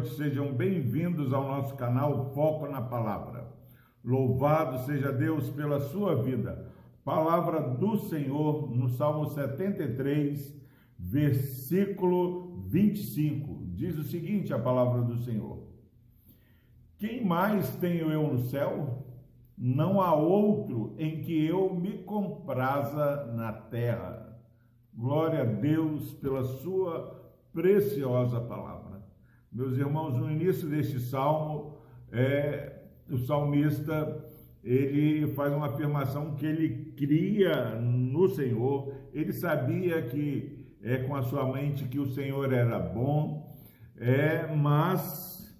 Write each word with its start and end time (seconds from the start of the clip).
noite, 0.00 0.14
sejam 0.14 0.52
bem-vindos 0.52 1.32
ao 1.32 1.46
nosso 1.46 1.74
canal 1.74 2.32
Foco 2.32 2.66
na 2.66 2.80
Palavra. 2.80 3.46
Louvado 4.02 4.78
seja 4.86 5.12
Deus 5.12 5.50
pela 5.50 5.78
sua 5.78 6.22
vida. 6.22 6.72
Palavra 7.04 7.60
do 7.60 7.98
Senhor 7.98 8.70
no 8.70 8.88
Salmo 8.88 9.26
73, 9.26 10.56
versículo 10.98 12.64
25. 12.66 13.66
Diz 13.74 13.98
o 13.98 14.02
seguinte: 14.02 14.54
a 14.54 14.58
palavra 14.58 15.02
do 15.02 15.18
Senhor: 15.18 15.64
Quem 16.98 17.24
mais 17.24 17.76
tenho 17.76 18.10
eu 18.10 18.26
no 18.26 18.38
céu? 18.38 19.06
Não 19.56 20.00
há 20.00 20.14
outro 20.14 20.94
em 20.98 21.20
que 21.20 21.44
eu 21.44 21.74
me 21.74 21.98
compraza 21.98 23.26
na 23.34 23.52
terra. 23.52 24.38
Glória 24.94 25.42
a 25.42 25.44
Deus 25.44 26.14
pela 26.14 26.42
sua 26.42 27.20
preciosa 27.52 28.40
palavra. 28.40 28.79
Meus 29.52 29.76
irmãos, 29.76 30.16
no 30.16 30.30
início 30.30 30.68
deste 30.68 31.00
salmo, 31.00 31.76
é, 32.12 32.84
o 33.10 33.18
salmista 33.18 34.24
ele 34.62 35.26
faz 35.34 35.52
uma 35.52 35.66
afirmação 35.66 36.36
que 36.36 36.46
ele 36.46 36.92
cria 36.96 37.74
no 37.80 38.28
Senhor, 38.28 38.94
ele 39.12 39.32
sabia 39.32 40.02
que 40.02 40.68
é 40.82 40.98
com 40.98 41.16
a 41.16 41.22
sua 41.22 41.52
mente 41.52 41.88
que 41.88 41.98
o 41.98 42.06
Senhor 42.06 42.52
era 42.52 42.78
bom, 42.78 43.52
é, 43.96 44.46
mas 44.54 45.52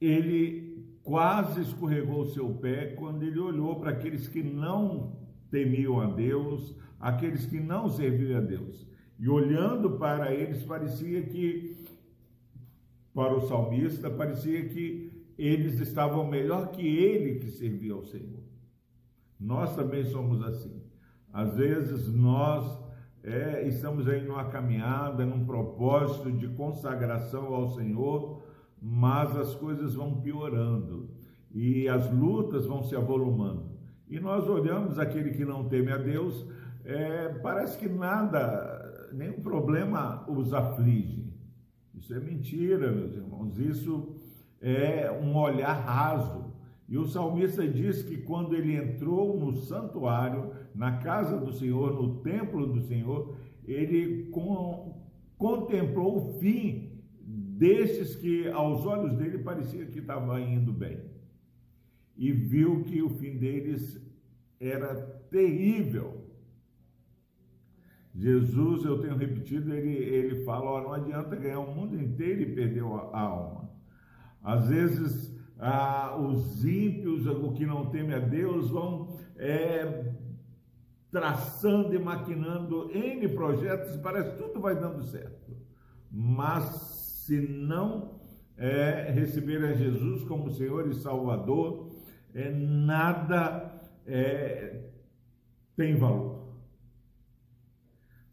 ele 0.00 0.98
quase 1.04 1.60
escorregou 1.60 2.22
o 2.22 2.30
seu 2.30 2.54
pé 2.54 2.86
quando 2.96 3.22
ele 3.22 3.38
olhou 3.38 3.78
para 3.78 3.90
aqueles 3.90 4.26
que 4.26 4.42
não 4.42 5.16
temiam 5.48 6.00
a 6.00 6.06
Deus, 6.06 6.74
aqueles 6.98 7.46
que 7.46 7.60
não 7.60 7.88
serviam 7.88 8.38
a 8.38 8.42
Deus. 8.42 8.86
E 9.18 9.28
olhando 9.28 9.98
para 9.98 10.32
eles, 10.32 10.62
parecia 10.62 11.22
que, 11.22 11.84
para 13.12 13.34
o 13.34 13.40
salmista, 13.48 14.08
parecia 14.08 14.68
que 14.68 15.26
eles 15.36 15.80
estavam 15.80 16.26
melhor 16.26 16.70
que 16.70 16.86
ele 16.86 17.40
que 17.40 17.50
servia 17.50 17.94
ao 17.94 18.04
Senhor. 18.04 18.42
Nós 19.38 19.74
também 19.74 20.04
somos 20.04 20.42
assim. 20.42 20.82
Às 21.32 21.56
vezes 21.56 22.12
nós 22.12 22.78
é, 23.22 23.66
estamos 23.66 24.08
aí 24.08 24.24
numa 24.24 24.46
caminhada, 24.46 25.24
num 25.24 25.44
propósito 25.44 26.32
de 26.32 26.48
consagração 26.48 27.54
ao 27.54 27.68
Senhor, 27.68 28.42
mas 28.80 29.36
as 29.36 29.54
coisas 29.54 29.94
vão 29.94 30.20
piorando 30.20 31.10
e 31.52 31.88
as 31.88 32.10
lutas 32.12 32.66
vão 32.66 32.82
se 32.82 32.96
avolumando. 32.96 33.68
E 34.08 34.18
nós 34.18 34.48
olhamos 34.48 34.98
aquele 34.98 35.30
que 35.30 35.44
não 35.44 35.68
teme 35.68 35.92
a 35.92 35.98
Deus, 35.98 36.46
é, 36.84 37.28
parece 37.42 37.78
que 37.78 37.88
nada, 37.88 38.77
nenhum 39.12 39.40
problema 39.40 40.28
os 40.28 40.52
aflige. 40.52 41.32
Isso 41.94 42.14
é 42.14 42.20
mentira, 42.20 42.92
meus 42.92 43.14
irmãos. 43.14 43.58
Isso 43.58 44.16
é 44.60 45.10
um 45.10 45.36
olhar 45.36 45.72
raso. 45.72 46.52
E 46.88 46.96
o 46.96 47.06
salmista 47.06 47.66
diz 47.68 48.02
que 48.02 48.18
quando 48.18 48.54
ele 48.54 48.74
entrou 48.74 49.38
no 49.38 49.52
santuário, 49.52 50.52
na 50.74 50.98
casa 50.98 51.38
do 51.38 51.52
Senhor, 51.52 52.00
no 52.00 52.20
templo 52.22 52.66
do 52.66 52.80
Senhor, 52.80 53.36
ele 53.66 54.30
com, 54.30 55.06
contemplou 55.36 56.16
o 56.16 56.38
fim 56.38 57.02
destes 57.20 58.16
que 58.16 58.48
aos 58.48 58.86
olhos 58.86 59.14
dele 59.14 59.38
parecia 59.38 59.84
que 59.84 59.98
estava 59.98 60.40
indo 60.40 60.72
bem 60.72 60.98
e 62.16 62.32
viu 62.32 62.84
que 62.84 63.02
o 63.02 63.10
fim 63.10 63.36
deles 63.36 64.00
era 64.58 64.94
terrível. 65.30 66.27
Jesus, 68.18 68.84
eu 68.84 69.00
tenho 69.00 69.16
repetido, 69.16 69.72
ele, 69.72 69.94
ele 69.94 70.44
fala: 70.44 70.82
não 70.82 70.92
adianta 70.92 71.36
ganhar 71.36 71.60
o 71.60 71.72
mundo 71.72 71.96
inteiro 71.96 72.42
e 72.42 72.54
perder 72.54 72.82
a 72.82 73.20
alma. 73.20 73.70
Às 74.42 74.68
vezes, 74.68 75.38
ah, 75.56 76.16
os 76.20 76.64
ímpios, 76.64 77.26
o 77.26 77.52
que 77.52 77.64
não 77.64 77.90
teme 77.90 78.12
a 78.12 78.18
Deus, 78.18 78.70
vão 78.70 79.16
é, 79.36 80.12
traçando 81.12 81.94
e 81.94 81.98
maquinando 81.98 82.90
N 82.90 83.28
projetos, 83.28 83.96
parece 83.98 84.32
que 84.32 84.42
tudo 84.42 84.60
vai 84.60 84.74
dando 84.74 85.04
certo. 85.04 85.56
Mas 86.10 86.64
se 87.24 87.40
não 87.40 88.20
é, 88.56 89.12
receber 89.12 89.64
a 89.64 89.74
Jesus 89.74 90.24
como 90.24 90.50
Senhor 90.50 90.88
e 90.88 90.94
Salvador, 90.94 91.92
é, 92.34 92.50
nada 92.50 93.80
é, 94.04 94.80
tem 95.76 95.96
valor. 95.96 96.37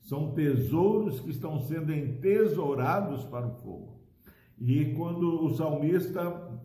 São 0.06 0.36
tesouros 0.36 1.20
que 1.20 1.32
estão 1.32 1.60
sendo 1.60 1.92
entesourados 1.92 3.26
para 3.26 3.48
o 3.48 3.56
fogo. 3.56 4.00
E 4.60 4.94
quando 4.94 5.44
o 5.44 5.56
salmista 5.56 6.62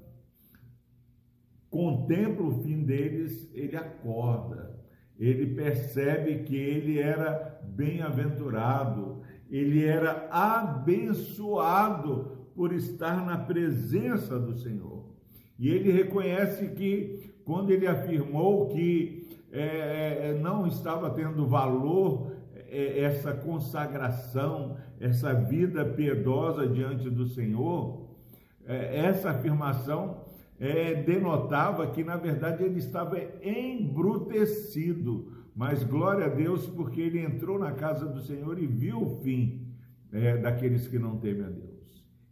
contempla 1.70 2.46
o 2.46 2.62
fim 2.62 2.82
deles, 2.82 3.50
ele 3.54 3.76
acorda, 3.76 4.78
ele 5.18 5.54
percebe 5.54 6.44
que 6.44 6.54
ele 6.54 6.98
era 6.98 7.62
bem-aventurado, 7.64 9.22
ele 9.50 9.86
era 9.86 10.28
abençoado 10.30 12.46
por 12.54 12.74
estar 12.74 13.24
na 13.24 13.38
presença 13.38 14.38
do 14.38 14.54
Senhor. 14.54 15.14
E 15.58 15.70
ele 15.70 15.90
reconhece 15.90 16.68
que, 16.72 17.32
quando 17.42 17.70
ele 17.70 17.86
afirmou 17.86 18.68
que 18.68 19.26
é, 19.50 20.38
não 20.42 20.66
estava 20.66 21.08
tendo 21.08 21.46
valor 21.46 22.39
essa 22.70 23.32
consagração, 23.32 24.76
essa 24.98 25.34
vida 25.34 25.84
piedosa 25.84 26.66
diante 26.66 27.10
do 27.10 27.26
Senhor, 27.26 28.08
é, 28.66 29.00
essa 29.00 29.30
afirmação 29.30 30.24
é, 30.58 30.94
denotava 31.02 31.86
que, 31.90 32.04
na 32.04 32.16
verdade, 32.16 32.62
ele 32.62 32.78
estava 32.78 33.18
embrutecido. 33.42 35.32
Mas 35.54 35.82
glória 35.82 36.26
a 36.26 36.28
Deus, 36.28 36.66
porque 36.66 37.00
ele 37.00 37.20
entrou 37.20 37.58
na 37.58 37.72
casa 37.72 38.06
do 38.06 38.20
Senhor 38.20 38.58
e 38.58 38.66
viu 38.66 39.02
o 39.02 39.20
fim 39.22 39.66
é, 40.12 40.36
daqueles 40.36 40.86
que 40.86 40.98
não 40.98 41.18
temem 41.18 41.44
a 41.44 41.50
Deus 41.50 41.70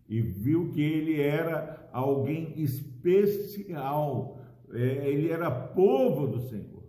e 0.09 0.23
viu 0.23 0.71
que 0.71 0.81
ele 0.81 1.21
era 1.21 1.87
alguém 1.93 2.55
especial, 2.57 4.41
é, 4.73 5.11
ele 5.11 5.31
era 5.31 5.51
povo 5.51 6.27
do 6.27 6.41
Senhor. 6.41 6.83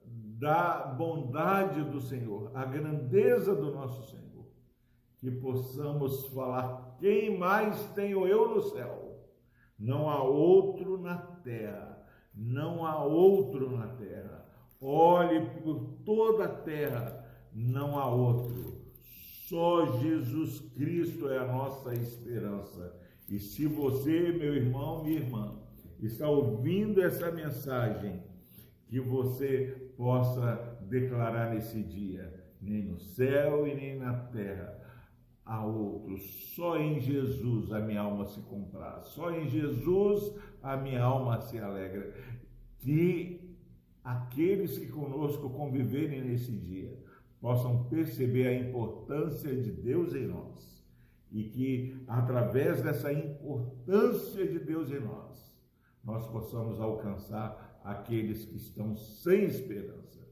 da 0.05 0.85
bondade 0.85 1.83
do 1.83 1.99
Senhor, 1.99 2.51
a 2.55 2.63
grandeza 2.65 3.55
do 3.55 3.71
nosso 3.71 4.09
Senhor, 4.09 4.26
que 5.19 5.31
possamos 5.31 6.27
falar: 6.27 6.97
quem 6.99 7.37
mais 7.37 7.79
tenho 7.93 8.27
eu 8.27 8.55
no 8.55 8.61
céu? 8.61 9.07
Não 9.77 10.09
há 10.09 10.23
outro 10.23 10.97
na 10.97 11.17
terra, 11.17 12.03
não 12.33 12.85
há 12.85 13.03
outro 13.03 13.75
na 13.75 13.87
terra. 13.87 14.45
Olhe 14.81 15.49
por 15.61 15.79
toda 16.05 16.45
a 16.45 16.49
terra, 16.49 17.25
não 17.53 17.97
há 17.97 18.07
outro. 18.09 18.77
Só 19.47 19.97
Jesus 19.99 20.59
Cristo 20.75 21.29
é 21.29 21.37
a 21.37 21.47
nossa 21.47 21.93
esperança. 21.93 22.95
E 23.29 23.39
se 23.39 23.65
você, 23.65 24.31
meu 24.31 24.55
irmão, 24.55 25.03
minha 25.03 25.19
irmã, 25.19 25.55
está 26.01 26.29
ouvindo 26.29 27.01
essa 27.01 27.31
mensagem, 27.31 28.21
que 28.87 28.99
você 28.99 29.91
possa 29.97 30.77
declarar 30.81 31.53
nesse 31.53 31.83
dia, 31.83 32.45
nem 32.61 32.83
no 32.83 32.99
céu 32.99 33.67
e 33.67 33.75
nem 33.75 33.97
na 33.97 34.13
terra 34.13 34.86
há 35.47 35.65
outro. 35.65 36.17
Só 36.17 36.77
em 36.77 36.99
Jesus 36.99 37.71
a 37.71 37.79
minha 37.79 38.01
alma 38.01 38.25
se 38.25 38.41
compraz, 38.41 39.07
só 39.07 39.31
em 39.31 39.47
Jesus 39.47 40.35
a 40.61 40.75
minha 40.75 41.01
alma 41.01 41.39
se 41.41 41.57
alegra. 41.57 42.13
Que 42.79 43.57
aqueles 44.03 44.77
que 44.77 44.87
conosco 44.87 45.49
conviverem 45.49 46.23
nesse 46.23 46.51
dia 46.51 46.95
possam 47.39 47.85
perceber 47.85 48.47
a 48.47 48.69
importância 48.69 49.55
de 49.55 49.71
Deus 49.71 50.13
em 50.13 50.27
nós 50.27 50.77
e 51.31 51.43
que 51.43 52.03
através 52.07 52.81
dessa 52.81 53.11
importância 53.11 54.45
de 54.47 54.59
Deus 54.59 54.91
em 54.91 54.99
nós, 54.99 55.53
nós 56.03 56.25
possamos 56.27 56.79
alcançar 56.79 57.79
aqueles 57.83 58.45
que 58.45 58.55
estão 58.55 58.95
sem 58.95 59.43
esperança. 59.43 60.25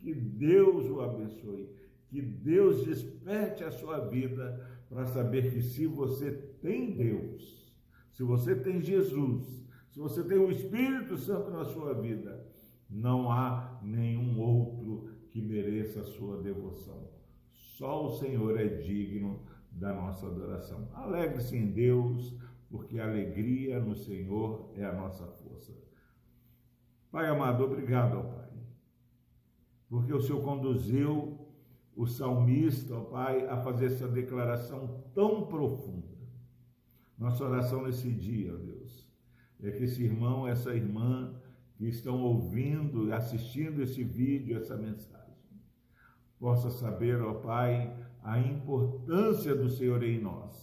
Que 0.00 0.14
Deus 0.14 0.90
o 0.90 1.00
abençoe, 1.00 1.70
que 2.12 2.20
Deus 2.20 2.84
desperte 2.84 3.64
a 3.64 3.70
sua 3.70 3.98
vida 4.10 4.68
para 4.90 5.06
saber 5.06 5.50
que 5.50 5.62
se 5.62 5.86
você 5.86 6.30
tem 6.60 6.94
Deus, 6.94 7.74
se 8.12 8.22
você 8.22 8.54
tem 8.54 8.82
Jesus, 8.82 9.66
se 9.90 9.98
você 9.98 10.22
tem 10.22 10.36
o 10.36 10.50
Espírito 10.50 11.16
Santo 11.16 11.50
na 11.50 11.64
sua 11.64 11.94
vida, 11.94 12.46
não 12.90 13.32
há 13.32 13.80
nenhum 13.82 14.38
outro 14.38 15.08
que 15.30 15.40
mereça 15.40 16.00
a 16.00 16.04
sua 16.04 16.42
devoção. 16.42 17.08
Só 17.54 18.04
o 18.04 18.10
Senhor 18.18 18.60
é 18.60 18.68
digno 18.68 19.46
da 19.70 19.94
nossa 19.94 20.26
adoração. 20.26 20.90
Alegre-se 20.92 21.56
em 21.56 21.72
Deus, 21.72 22.36
porque 22.68 23.00
a 23.00 23.08
alegria 23.08 23.80
no 23.80 23.96
Senhor 23.96 24.70
é 24.76 24.84
a 24.84 24.92
nossa 24.92 25.26
força. 25.26 25.72
Pai 27.10 27.26
amado, 27.26 27.64
obrigado, 27.64 28.22
Pai, 28.22 28.50
porque 29.88 30.12
o 30.12 30.20
Senhor 30.20 30.42
conduziu 30.42 31.42
o 31.94 32.06
salmista, 32.06 32.94
ó 32.94 33.00
Pai, 33.00 33.46
a 33.46 33.56
fazer 33.58 33.86
essa 33.86 34.08
declaração 34.08 35.04
tão 35.14 35.46
profunda. 35.46 36.12
Nossa 37.18 37.44
oração 37.44 37.84
nesse 37.84 38.10
dia, 38.10 38.54
ó 38.54 38.56
Deus, 38.56 39.08
é 39.62 39.70
que 39.70 39.84
esse 39.84 40.02
irmão, 40.02 40.48
essa 40.48 40.74
irmã 40.74 41.34
que 41.76 41.86
estão 41.86 42.22
ouvindo, 42.22 43.12
assistindo 43.12 43.82
esse 43.82 44.02
vídeo, 44.02 44.56
essa 44.56 44.76
mensagem, 44.76 45.36
possa 46.38 46.70
saber, 46.70 47.22
ó 47.22 47.34
Pai, 47.34 47.94
a 48.22 48.38
importância 48.38 49.54
do 49.54 49.68
Senhor 49.68 50.02
em 50.02 50.20
nós 50.20 50.62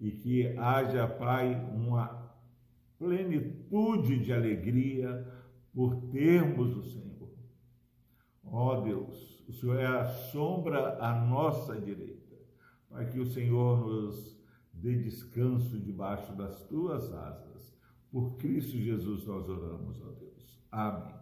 e 0.00 0.10
que 0.10 0.56
haja, 0.56 1.06
Pai, 1.06 1.54
uma 1.74 2.32
plenitude 2.98 4.18
de 4.18 4.32
alegria 4.32 5.26
por 5.72 5.96
termos 6.10 6.76
o 6.76 6.82
Senhor. 6.82 7.30
Ó 8.44 8.80
Deus, 8.80 9.37
o 9.48 9.52
Senhor 9.52 9.78
é 9.78 9.86
a 9.86 10.06
sombra 10.06 10.98
à 11.00 11.14
nossa 11.14 11.80
direita, 11.80 12.36
para 12.88 13.06
que 13.06 13.18
o 13.18 13.26
Senhor 13.26 13.86
nos 13.86 14.38
dê 14.72 14.96
descanso 14.96 15.78
debaixo 15.78 16.32
das 16.34 16.62
tuas 16.64 17.12
asas. 17.12 17.74
Por 18.10 18.36
Cristo 18.36 18.76
Jesus 18.76 19.26
nós 19.26 19.48
oramos, 19.48 20.00
ó 20.02 20.10
Deus. 20.12 20.60
Amém. 20.70 21.18